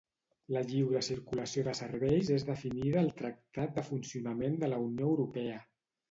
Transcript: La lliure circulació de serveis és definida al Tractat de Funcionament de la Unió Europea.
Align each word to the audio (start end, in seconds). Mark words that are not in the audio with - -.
La 0.53 0.61
lliure 0.69 1.01
circulació 1.07 1.63
de 1.67 1.75
serveis 1.79 2.31
és 2.37 2.45
definida 2.47 2.99
al 3.01 3.11
Tractat 3.19 3.75
de 3.75 3.83
Funcionament 3.91 4.57
de 4.65 4.71
la 4.73 4.81
Unió 4.87 5.11
Europea. 5.11 5.59